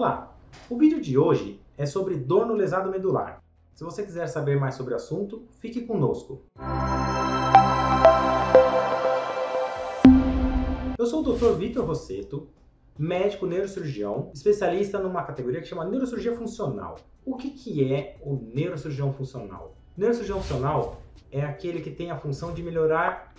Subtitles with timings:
[0.00, 0.34] Olá!
[0.70, 3.44] O vídeo de hoje é sobre dor no lesado medular.
[3.74, 6.40] Se você quiser saber mais sobre o assunto, fique conosco.
[10.98, 11.52] Eu sou o Dr.
[11.58, 12.48] Vitor Rosseto,
[12.98, 16.96] médico neurocirurgião, especialista numa categoria que chama neurocirurgia funcional.
[17.22, 19.76] O que, que é o neurocirurgião funcional?
[19.98, 23.34] Neurocirurgião funcional é aquele que tem a função de melhorar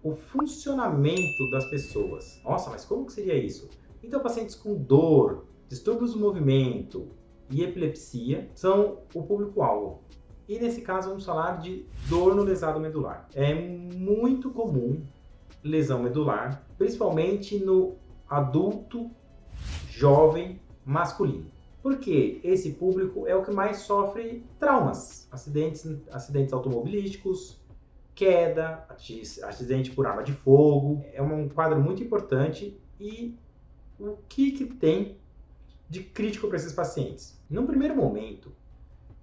[0.00, 2.40] o funcionamento das pessoas.
[2.44, 3.68] Nossa, mas como que seria isso?
[4.00, 7.08] Então, pacientes com dor, distúrbios do movimento
[7.50, 10.02] e epilepsia são o público-alvo.
[10.48, 13.28] E nesse caso, vamos falar de dor no lesado medular.
[13.34, 15.02] É muito comum
[15.62, 17.96] lesão medular, principalmente no
[18.28, 19.10] adulto
[19.88, 21.46] jovem masculino.
[21.82, 27.60] Porque esse público é o que mais sofre traumas, acidentes, acidentes automobilísticos,
[28.14, 28.86] queda,
[29.42, 31.04] acidente por arma de fogo.
[31.12, 33.34] É um quadro muito importante e
[33.98, 35.18] o que, que tem
[35.88, 37.40] de crítico para esses pacientes?
[37.48, 38.52] No primeiro momento,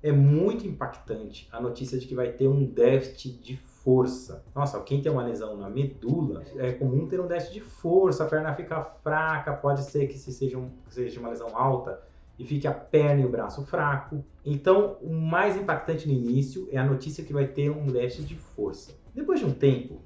[0.03, 4.43] é muito impactante a notícia de que vai ter um déficit de força.
[4.55, 8.27] Nossa, quem tem uma lesão na medula, é comum ter um déficit de força, a
[8.27, 12.01] perna fica fraca, pode ser que se seja, um, seja uma lesão alta
[12.37, 14.23] e fique a perna e o braço fraco.
[14.43, 18.35] Então, o mais impactante no início é a notícia que vai ter um déficit de
[18.35, 18.93] força.
[19.13, 20.01] Depois de um tempo,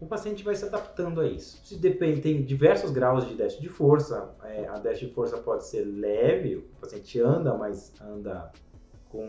[0.00, 1.60] o paciente vai se adaptando a isso.
[1.64, 4.34] Se depende, tem diversos graus de déficit de força.
[4.44, 8.52] É, a déficit de força pode ser leve, o paciente anda, mas anda
[9.08, 9.26] com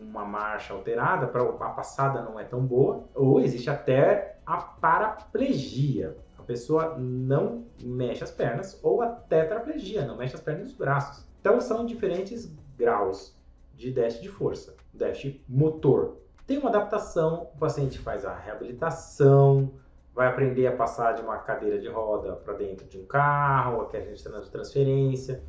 [0.00, 6.16] uma marcha alterada, a passada não é tão boa, ou existe até a paraplegia.
[6.38, 10.76] A pessoa não mexe as pernas, ou a tetraplegia, não mexe as pernas e os
[10.76, 11.26] braços.
[11.40, 13.34] Então são diferentes graus
[13.74, 16.18] de déficit de força, déficit motor.
[16.46, 19.72] Tem uma adaptação, o paciente faz a reabilitação,
[20.14, 23.96] vai aprender a passar de uma cadeira de roda para dentro de um carro, que
[23.96, 25.42] a gente está de transferência,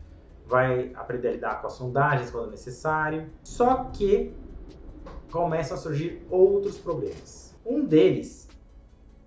[0.45, 3.29] vai aprender a lidar com as sondagens quando necessário.
[3.43, 4.33] Só que
[5.31, 7.55] começam a surgir outros problemas.
[7.65, 8.47] Um deles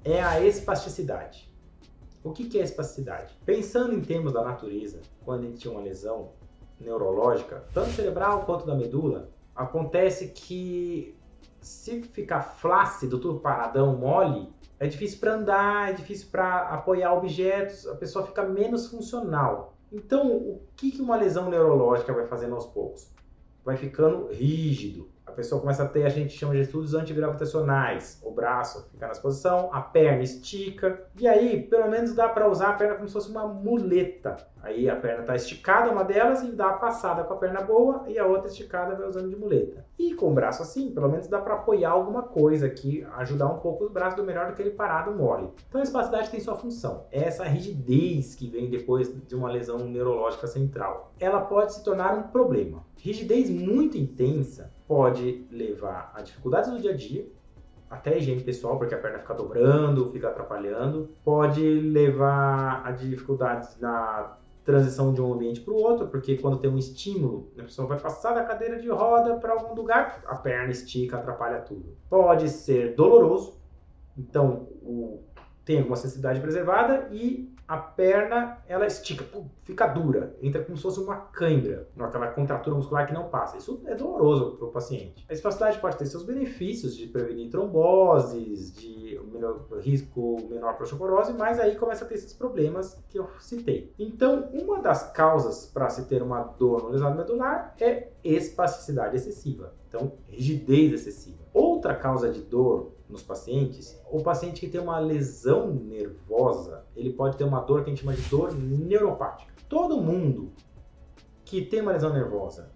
[0.05, 1.53] é a espasticidade.
[2.23, 3.39] O que é espasticidade?
[3.45, 6.33] Pensando em termos da natureza, quando a gente tinha uma lesão
[6.81, 11.17] neurológica, tanto cerebral quanto da medula, acontece que
[11.61, 17.87] se ficar flácido, tudo paradão, mole, é difícil para andar, é difícil para apoiar objetos,
[17.87, 19.75] a pessoa fica menos funcional.
[19.91, 23.11] Então, o que, uma lesão neurológica vai fazendo aos poucos?
[23.65, 25.09] Vai ficando rígido.
[25.25, 28.21] A pessoa começa a ter, a gente chama de estudos antigravitacionais.
[28.23, 31.05] O braço fica nessa posição, a perna estica.
[31.19, 34.37] E aí, pelo menos dá para usar a perna como se fosse uma muleta.
[34.67, 38.03] Aí a perna está esticada, uma delas, e dá a passada com a perna boa,
[38.09, 39.87] e a outra esticada vai usando de muleta.
[39.97, 43.59] E com o braço assim, pelo menos dá para apoiar alguma coisa aqui, ajudar um
[43.59, 45.49] pouco os braços do melhor do que ele parado mole.
[45.69, 47.07] Então a espasticidade tem sua função.
[47.13, 51.13] É essa rigidez que vem depois de uma lesão neurológica central.
[51.21, 52.85] Ela pode se tornar um problema.
[52.97, 57.29] Rigidez muito intensa pode levar a dificuldades do dia a dia,
[57.89, 61.09] até higiene pessoal, porque a perna fica dobrando, fica atrapalhando.
[61.25, 66.69] Pode levar a dificuldades na transição de um ambiente para o outro, porque quando tem
[66.69, 70.73] um estímulo, a pessoa vai passar da cadeira de roda para algum lugar, a perna
[70.73, 71.97] estica, atrapalha tudo.
[72.11, 73.57] Pode ser doloroso,
[74.19, 75.23] então o,
[75.67, 79.25] tem alguma sensibilidade preservada e a perna ela estica,
[79.65, 83.57] fica dura, entra como se fosse uma cãibra, aquela contratura muscular que não passa.
[83.57, 85.27] Isso é doloroso para o paciente.
[85.29, 91.33] A espasticidade pode ter seus benefícios de prevenir tromboses, de menor, risco menor para osteoporose,
[91.33, 93.93] mas aí começa a ter esses problemas que eu citei.
[93.99, 99.75] Então, uma das causas para se ter uma dor no lesado medular é espasticidade excessiva,
[99.89, 101.39] então rigidez excessiva.
[101.53, 107.37] Outra causa de dor nos pacientes, o paciente que tem uma lesão nervosa, ele pode
[107.37, 109.53] ter uma dor que a gente chama de dor neuropática.
[109.69, 110.53] Todo mundo
[111.45, 112.71] que tem uma lesão nervosa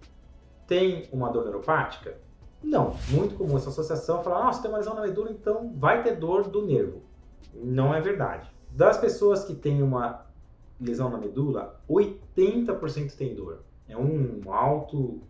[0.67, 2.17] tem uma dor neuropática?
[2.63, 2.95] Não.
[3.09, 6.47] Muito comum essa associação falar, ah, tem uma lesão na medula, então vai ter dor
[6.47, 7.01] do nervo.
[7.53, 8.49] Não é verdade.
[8.69, 10.25] Das pessoas que têm uma
[10.79, 13.63] lesão na medula, 80% tem dor.
[13.87, 15.21] É um alto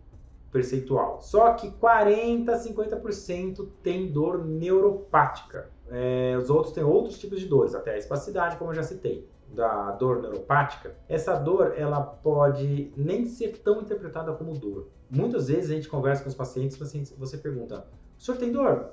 [0.52, 1.20] percentual.
[1.20, 5.70] Só que 40 a 50% tem dor neuropática.
[5.90, 9.28] É, os outros têm outros tipos de dores, até a espasticidade, como eu já citei,
[9.48, 10.94] da dor neuropática.
[11.08, 14.88] Essa dor, ela pode nem ser tão interpretada como dor.
[15.10, 16.78] Muitas vezes a gente conversa com os pacientes,
[17.18, 17.86] você pergunta:
[18.18, 18.92] "O senhor tem dor?"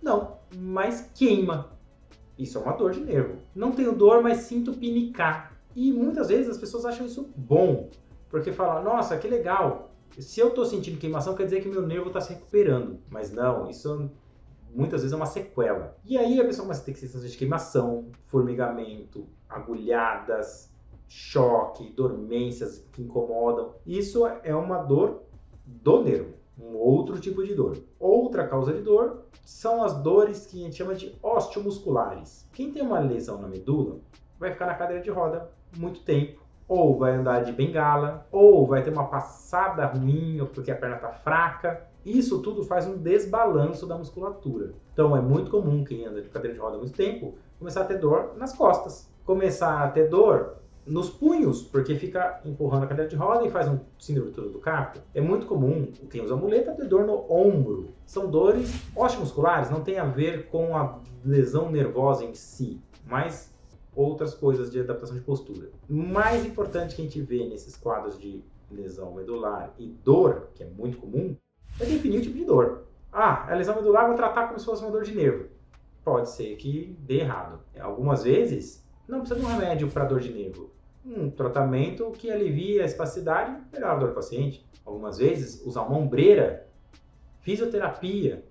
[0.00, 1.72] Não, mas queima.
[2.38, 3.36] Isso é uma dor de nervo.
[3.54, 5.56] Não tenho dor, mas sinto pinicar.
[5.76, 7.90] E muitas vezes as pessoas acham isso bom,
[8.28, 12.08] porque falam: "Nossa, que legal, se eu estou sentindo queimação, quer dizer que meu nervo
[12.08, 12.98] está se recuperando.
[13.08, 14.10] Mas não, isso
[14.74, 15.96] muitas vezes é uma sequela.
[16.04, 20.72] E aí a pessoa começa a ter sensações de queimação, formigamento, agulhadas,
[21.08, 23.74] choque, dormências que incomodam.
[23.86, 25.22] Isso é uma dor
[25.66, 27.78] do nervo, um outro tipo de dor.
[27.98, 32.48] Outra causa de dor são as dores que a gente chama de osteomusculares.
[32.52, 33.98] Quem tem uma lesão na medula
[34.38, 36.40] vai ficar na cadeira de roda muito tempo,
[36.70, 41.10] ou vai andar de bengala, ou vai ter uma passada ruim, porque a perna está
[41.10, 41.84] fraca.
[42.06, 44.72] Isso tudo faz um desbalanço da musculatura.
[44.92, 47.84] Então é muito comum quem anda de cadeira de roda há muito tempo começar a
[47.84, 53.10] ter dor nas costas, começar a ter dor nos punhos, porque fica empurrando a cadeira
[53.10, 55.00] de roda e faz um síndrome do carpo.
[55.12, 57.88] É muito comum quem usa muleta ter dor no ombro.
[58.06, 63.52] São dores osteomusculares, não tem a ver com a lesão nervosa em si, mas
[63.94, 65.68] outras coisas de adaptação de postura.
[65.88, 70.66] Mais importante que a gente vê nesses quadros de lesão medular e dor, que é
[70.66, 71.36] muito comum,
[71.78, 72.84] é definir o tipo de dor.
[73.12, 75.48] Ah, a lesão medular vou tratar como se fosse uma dor de nervo.
[76.04, 77.60] Pode ser que dê errado.
[77.78, 80.70] Algumas vezes não precisa de um remédio para dor de nervo.
[81.04, 84.64] Um tratamento que alivia a espacidade melhora a dor do paciente.
[84.84, 86.66] Algumas vezes, usar uma ombreira,
[87.40, 88.44] fisioterapia.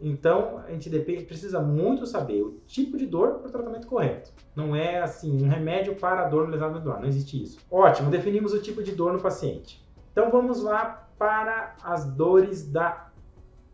[0.00, 0.90] Então, a gente
[1.24, 4.32] precisa muito saber o tipo de dor para o tratamento correto.
[4.54, 7.58] Não é assim, um remédio para a dor no lesado medular, não existe isso.
[7.70, 9.84] Ótimo, definimos o tipo de dor no paciente.
[10.12, 13.08] Então, vamos lá para as dores da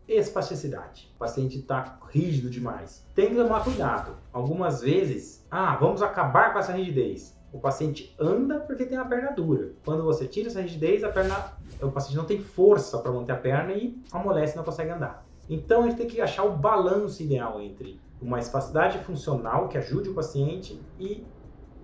[0.07, 1.11] espasticidade.
[1.15, 3.05] O paciente está rígido demais.
[3.15, 4.15] Tem que tomar cuidado.
[4.31, 7.37] Algumas vezes, ah, vamos acabar com essa rigidez.
[7.51, 9.73] O paciente anda porque tem a perna dura.
[9.83, 13.37] Quando você tira essa rigidez, a perna, o paciente não tem força para manter a
[13.37, 15.25] perna e amolece não consegue andar.
[15.51, 20.07] Então a gente tem que achar o balanço ideal entre uma espacidade funcional que ajude
[20.07, 21.25] o paciente e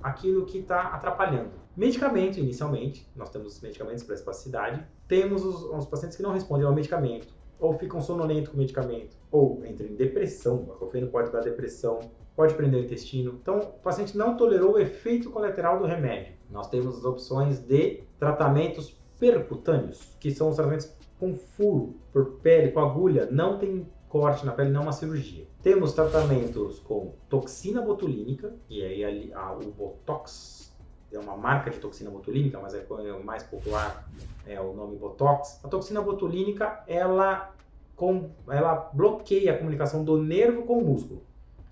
[0.02, 1.52] aquilo que está atrapalhando.
[1.76, 4.88] Medicamento, inicialmente, nós temos medicamentos para espacidade.
[5.06, 7.28] Temos os, os pacientes que não respondem ao medicamento
[7.60, 12.00] ou ficam sonolentos com o medicamento, ou entram em depressão, o acofeno pode dar depressão,
[12.36, 13.38] pode prender o intestino.
[13.42, 16.36] Então, o paciente não tolerou o efeito colateral do remédio.
[16.50, 22.72] Nós temos as opções de tratamentos percutâneos, que são os tratamentos com furo, por pele,
[22.72, 25.48] com agulha, não tem corte na pele, não é uma cirurgia.
[25.62, 30.74] Temos tratamentos com toxina botulínica, e aí a, a, o Botox
[31.12, 34.08] é uma marca de toxina botulínica, mas é o mais popular
[34.48, 35.60] é o nome Botox.
[35.64, 37.54] A toxina botulínica, ela,
[37.96, 41.24] com, ela bloqueia a comunicação do nervo com o músculo.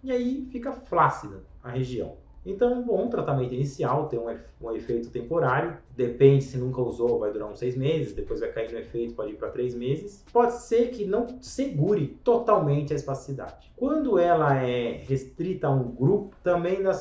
[0.03, 2.17] E aí fica flácida a região.
[2.45, 4.29] Então, um bom tratamento inicial tem um,
[4.61, 8.71] um, efeito temporário, depende se nunca usou, vai durar uns seis meses, depois vai cair
[8.71, 10.23] no efeito, pode ir para três meses.
[10.31, 13.71] Pode ser que não segure totalmente a espasticidade.
[13.75, 16.91] Quando ela é restrita a um grupo, também dá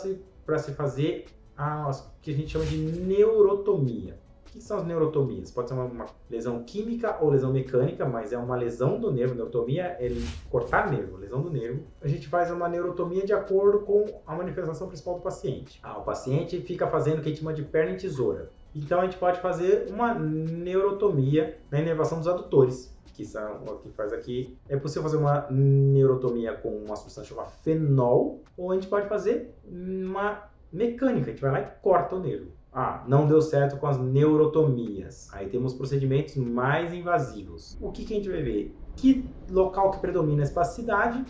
[0.47, 1.27] para se fazer
[1.57, 1.91] a
[2.23, 4.24] que a gente chama de neurotomia
[4.55, 5.51] que são as neurotomias?
[5.51, 9.35] Pode ser uma, uma, lesão química ou lesão mecânica, mas é uma lesão do nervo.
[9.35, 10.09] Neurotomia é
[10.49, 11.83] cortar nervo, lesão do nervo.
[12.01, 15.81] A gente faz uma neurotomia de acordo com a manifestação principal do paciente.
[15.83, 18.49] Ah, o paciente fica fazendo o que a gente chama de perna em tesoura.
[18.73, 23.91] Então a gente pode fazer uma neurotomia na inervação dos adutores, que são o que
[23.91, 24.57] faz aqui.
[24.69, 29.53] É possível fazer uma neurotomia com uma substância chamada fenol, ou a gente pode fazer
[29.67, 32.53] uma mecânica, a gente vai lá e corta o nervo.
[32.75, 35.29] Ah, não deu certo com as neurotomias.
[35.33, 37.79] Aí temos procedimentos mais invasivos.
[37.81, 38.75] O que, que a gente vai ver?
[38.97, 41.25] Que local que predomina a espasticidade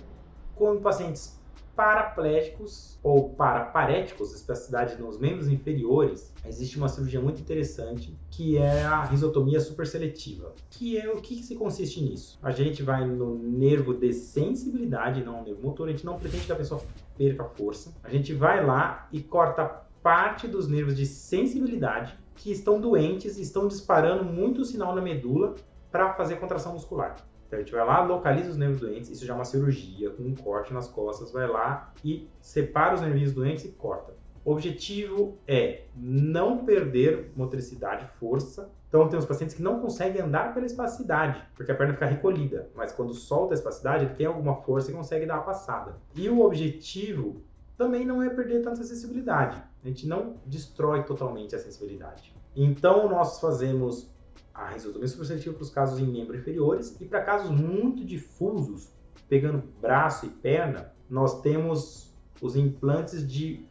[0.55, 1.39] com pacientes
[1.77, 9.05] paraplégicos ou paraparéticos, espasticidade nos membros inferiores, existe uma cirurgia muito interessante que é a
[9.05, 10.55] risotomia superseletiva.
[10.71, 12.39] Que é o que, que se consiste nisso?
[12.43, 16.47] A gente vai no nervo de sensibilidade, não no nervo motor, a gente não pretende
[16.47, 16.81] que a pessoa
[17.19, 17.93] perca força.
[18.03, 23.41] A gente vai lá e corta parte dos nervos de sensibilidade que estão doentes e
[23.41, 25.55] estão disparando muito sinal na medula
[25.91, 27.17] para fazer contração muscular.
[27.47, 30.23] Então a gente vai lá, localiza os nervos doentes, isso já é uma cirurgia, com
[30.25, 34.13] um corte nas costas, vai lá e separa os nervinhos doentes e corta.
[34.45, 38.71] O objetivo é não perder motricidade, força.
[38.91, 42.93] Então temos pacientes que não conseguem andar pela espacidade, porque a perna fica recolhida, mas
[42.93, 45.97] quando solta a espacidade, ele tem alguma força e consegue dar a passada.
[46.15, 47.43] E o objetivo
[47.75, 49.63] também não é perder tanta sensibilidade.
[49.85, 52.35] A gente não destrói totalmente a sensibilidade.
[52.57, 54.11] Então, nós fazemos
[54.55, 58.89] a risotomia superseletiva para os casos em membros inferiores e para casos muito difusos,
[59.29, 63.67] pegando braço e perna, nós temos os implantes de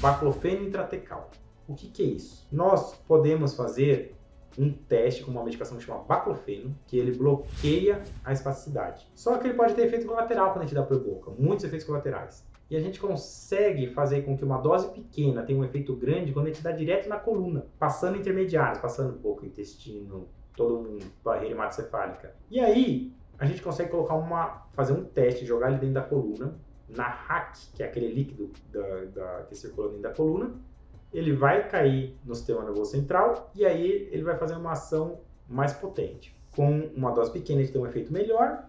[0.00, 1.30] baclofeno intratecal.
[1.68, 2.46] O que, que é isso?
[2.50, 4.16] Nós podemos fazer
[4.58, 9.06] um teste com uma medicação que chama baclofeno, que ele bloqueia a espasticidade.
[9.14, 11.86] Só que ele pode ter efeito colateral quando a gente dá por boca, muitos efeitos
[11.86, 12.44] colaterais.
[12.70, 16.46] E a gente consegue fazer com que uma dose pequena tenha um efeito grande quando
[16.46, 21.54] a gente dá direto na coluna, passando intermediários, passando um pouco intestino, todo um barreira
[21.54, 22.32] hematocefálica.
[22.48, 26.54] E aí, a gente consegue colocar uma, fazer um teste, jogar ele dentro da coluna,
[26.88, 30.54] na hack, que é aquele líquido da, da, que circula dentro da coluna,
[31.12, 35.72] ele vai cair no sistema nervoso central e aí ele vai fazer uma ação mais
[35.72, 36.38] potente.
[36.54, 38.68] Com uma dose pequena, ele tem um efeito melhor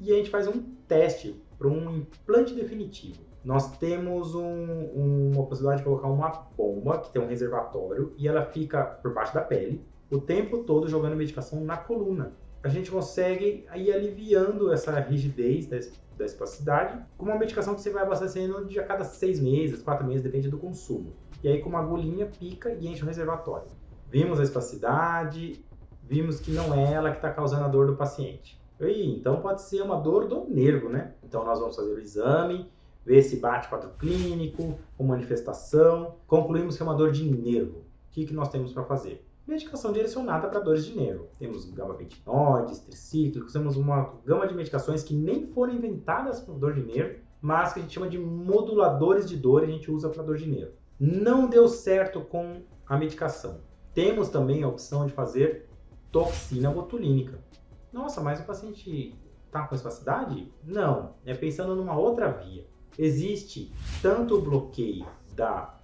[0.00, 3.27] e a gente faz um teste para um implante definitivo.
[3.44, 8.44] Nós temos um, uma possibilidade de colocar uma bomba que tem um reservatório e ela
[8.44, 12.32] fica por baixo da pele o tempo todo jogando medicação na coluna.
[12.62, 15.78] A gente consegue ir aliviando essa rigidez da,
[16.16, 20.06] da espacidade com uma medicação que você vai abastecendo de a cada seis meses, quatro
[20.06, 21.12] meses, depende do consumo.
[21.42, 23.68] E aí com uma agulhinha pica e enche o reservatório.
[24.10, 25.64] Vimos a espacidade,
[26.02, 28.58] vimos que não é ela que está causando a dor do paciente.
[28.80, 31.12] E, então pode ser uma dor do nervo, né?
[31.22, 32.70] Então nós vamos fazer o exame,
[33.08, 36.16] ver se bate quadro clínico, com manifestação.
[36.26, 37.78] Concluímos que é uma dor de nervo.
[37.78, 39.26] O que, que nós temos para fazer?
[39.46, 41.26] Medicação direcionada para dores de nervo.
[41.38, 46.82] Temos gabapentinoides, tricíclicos, temos uma gama de medicações que nem foram inventadas para dor de
[46.82, 50.22] nervo, mas que a gente chama de moduladores de dor e a gente usa para
[50.22, 50.72] dor de nervo.
[51.00, 53.62] Não deu certo com a medicação.
[53.94, 55.66] Temos também a opção de fazer
[56.12, 57.38] toxina botulínica.
[57.90, 59.14] Nossa, mas o paciente
[59.46, 60.52] está com espacidade?
[60.62, 62.66] Não, é pensando numa outra via.
[62.98, 65.78] Existe tanto o bloqueio da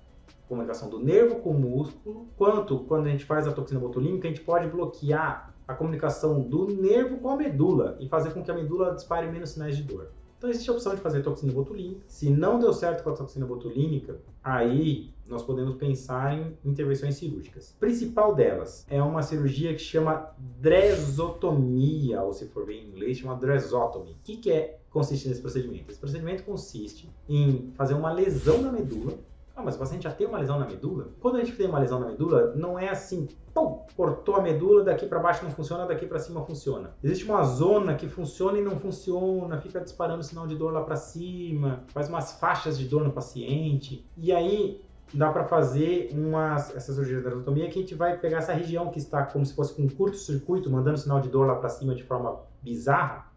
[0.49, 4.31] comunicação do nervo com o músculo, quanto quando a gente faz a toxina botulínica, a
[4.31, 8.55] gente pode bloquear a comunicação do nervo com a medula e fazer com que a
[8.55, 10.11] medula dispare menos sinais de dor.
[10.37, 12.03] Então existe a opção de fazer toxina botulínica.
[12.07, 17.75] Se não deu certo com a toxina botulínica, aí nós podemos pensar em intervenções cirúrgicas.
[17.77, 23.17] A principal delas é uma cirurgia que chama dresotomia, ou se for ver em inglês,
[23.17, 24.11] chama dresotomy.
[24.11, 25.91] O que, que é consiste nesse procedimento?
[25.91, 29.19] Esse procedimento consiste em fazer uma lesão na medula
[29.57, 31.11] ah, mas o paciente já tem uma lesão na medula?
[31.21, 34.83] Quando a gente tem uma lesão na medula, não é assim, pum, cortou a medula,
[34.83, 36.91] daqui para baixo não funciona, daqui para cima funciona.
[37.03, 40.97] Existe uma zona que funciona e não funciona, fica disparando sinal de dor lá para
[40.97, 44.05] cima, faz umas faixas de dor no paciente.
[44.17, 44.83] E aí
[45.13, 48.91] dá para fazer uma, essa cirurgia de anatomia que a gente vai pegar essa região
[48.91, 51.95] que está como se fosse com um curto-circuito, mandando sinal de dor lá para cima
[51.95, 53.33] de forma bizarra,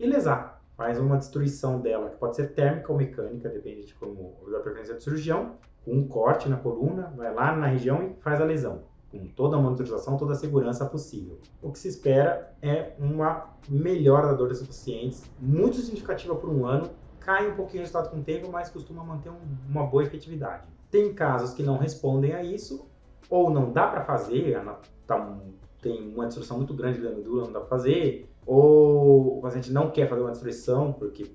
[0.00, 4.34] e lesar faz uma destruição dela, que pode ser térmica ou mecânica, depende de como
[4.50, 8.40] da preferência do cirurgião, com um corte na coluna, vai lá na região e faz
[8.40, 8.80] a lesão,
[9.12, 11.38] com toda a monitorização, toda a segurança possível.
[11.60, 16.64] O que se espera é uma melhora da dor desses pacientes, muito significativa por um
[16.64, 19.36] ano, cai um pouquinho o resultado com o tempo, mas costuma manter um,
[19.68, 20.66] uma boa efetividade.
[20.90, 22.88] Tem casos que não respondem a isso,
[23.28, 24.58] ou não dá para fazer,
[25.06, 25.38] tá,
[25.82, 29.90] tem uma destruição muito grande da medula, não dá para fazer, ou o paciente não
[29.90, 31.30] quer fazer uma destruição, porque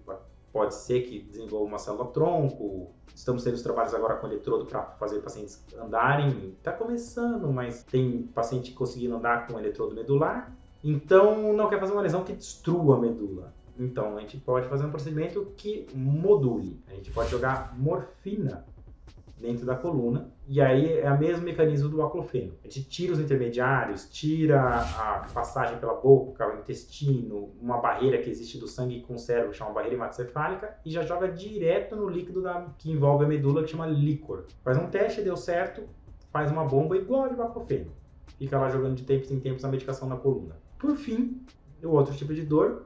[0.51, 2.89] pode ser que desenvolva uma célula tronco.
[3.13, 6.55] Estamos tendo os trabalhos agora com eletrodo para fazer pacientes andarem.
[6.57, 10.55] Está começando, mas tem paciente conseguindo andar com eletrodo medular.
[10.83, 13.53] Então, não quer fazer uma lesão que destrua a medula.
[13.77, 16.79] Então, a gente pode fazer um procedimento que module.
[16.87, 18.65] A gente pode jogar morfina
[19.37, 20.31] dentro da coluna.
[20.47, 22.53] E aí é o mesmo mecanismo do aclofeno.
[22.63, 28.29] A gente tira os intermediários, tira a passagem pela boca, o intestino, uma barreira que
[28.29, 32.07] existe do sangue com o cérebro, que chama barreira hematocefálica, e já joga direto no
[32.07, 34.45] líquido da, que envolve a medula, que chama líquor.
[34.63, 35.83] Faz um teste, deu certo,
[36.31, 37.91] faz uma bomba igual de baclofeno.
[38.37, 40.57] Fica lá jogando de tempos em tempos a medicação na coluna.
[40.77, 41.41] Por fim,
[41.83, 42.85] o outro tipo de dor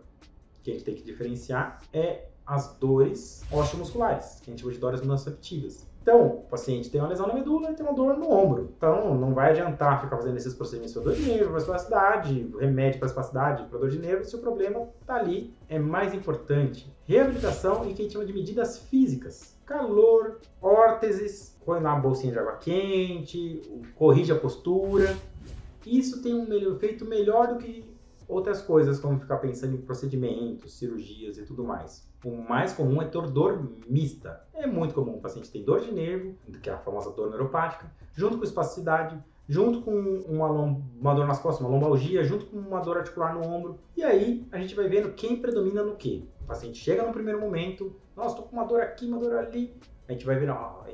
[0.62, 4.80] que a gente tem que diferenciar é as dores osteomusculares, que a gente chama de
[4.80, 5.89] dores nociceptivas.
[6.02, 8.74] Então, o paciente tem uma lesão na medula e tem uma dor no ombro.
[8.76, 13.00] Então, não vai adiantar ficar fazendo esses procedimentos para dor de nervo, para espasticidade, remédio
[13.00, 15.54] para espasticidade, para dor de nervo, se o problema está ali.
[15.68, 19.58] É mais importante reabilitação e que a gente chama de medidas físicas.
[19.66, 23.62] Calor, órteses, põe lá uma bolsinha de água quente,
[23.96, 25.16] corrige a postura.
[25.86, 27.84] Isso tem um efeito melhor do que
[28.28, 32.09] outras coisas, como ficar pensando em procedimentos, cirurgias e tudo mais.
[32.24, 34.46] O mais comum é dor mista.
[34.54, 37.90] É muito comum o paciente ter dor de nervo, que é a famosa dor neuropática,
[38.14, 39.92] junto com espasticidade, junto com
[40.28, 43.80] uma, uma dor nas costas, uma lombalgia, junto com uma dor articular no ombro.
[43.96, 46.30] E aí a gente vai vendo quem predomina no que.
[46.42, 49.74] O paciente chega no primeiro momento, nossa, tô com uma dor aqui, uma dor ali.
[50.08, 50.50] A gente vai ver,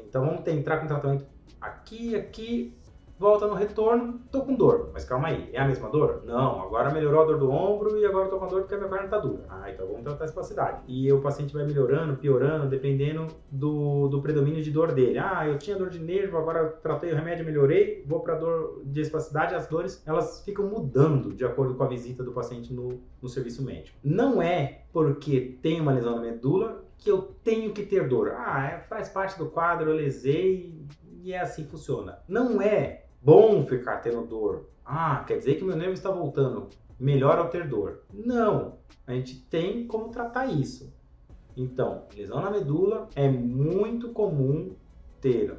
[0.07, 1.25] então vamos entrar com tratamento
[1.59, 2.73] aqui, aqui,
[3.17, 4.89] volta no retorno, tô com dor.
[4.93, 6.23] Mas calma aí, é a mesma dor?
[6.25, 8.77] Não, agora melhorou a dor do ombro e agora tô com a dor porque a
[8.77, 9.43] minha perna tá dura.
[9.49, 10.81] Ah, então vamos tratar a espacidade.
[10.87, 15.17] E o paciente vai melhorando, piorando, dependendo do, do predomínio de dor dele.
[15.17, 19.01] Ah, eu tinha dor de nervo, agora tratei o remédio, melhorei, vou pra dor de
[19.01, 23.29] espacidade, as dores, elas ficam mudando de acordo com a visita do paciente no, no
[23.29, 23.97] serviço médico.
[24.03, 28.33] Não é porque tem uma lesão na medula que eu tenho que ter dor.
[28.37, 30.85] Ah, é, faz parte do quadro, eu lesei
[31.25, 32.19] e é assim que funciona.
[32.27, 34.69] Não é bom ficar tendo dor.
[34.85, 36.69] Ah, quer dizer que meu nervo está voltando.
[36.99, 38.03] Melhor ao ter dor.
[38.13, 38.77] Não,
[39.07, 40.93] a gente tem como tratar isso.
[41.57, 44.75] Então, lesão na medula é muito comum
[45.19, 45.57] ter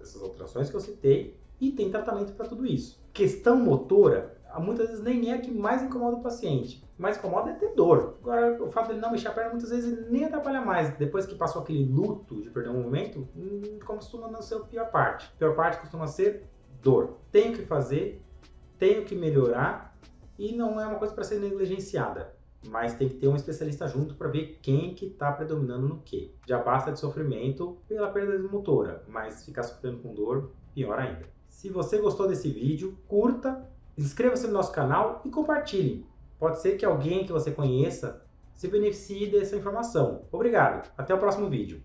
[0.00, 3.02] essas alterações que eu citei e tem tratamento para tudo isso.
[3.12, 6.86] Questão motora, muitas vezes nem é a que mais incomoda o paciente.
[6.96, 8.16] Mais incomoda é ter dor.
[8.22, 10.96] Agora, o fato de ele não mexer a perna muitas vezes nem atrapalha mais.
[10.96, 14.90] Depois que passou aquele luto de perder um momento, hum, costuma não ser a pior
[14.90, 15.32] parte.
[15.34, 16.48] A pior parte costuma ser
[16.82, 17.18] dor.
[17.30, 18.22] Tenho que fazer,
[18.78, 19.96] tenho que melhorar
[20.38, 22.36] e não é uma coisa para ser negligenciada.
[22.66, 26.34] Mas tem que ter um especialista junto para ver quem que está predominando no que.
[26.46, 31.26] Já basta de sofrimento pela perda motora, mas ficar sofrendo com dor, pior ainda.
[31.48, 36.06] Se você gostou desse vídeo, curta, inscreva-se no nosso canal e compartilhe.
[36.38, 38.22] Pode ser que alguém que você conheça
[38.54, 40.22] se beneficie dessa informação.
[40.32, 41.82] Obrigado, até o próximo vídeo.